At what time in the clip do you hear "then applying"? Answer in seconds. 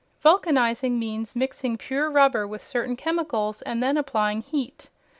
3.83-4.41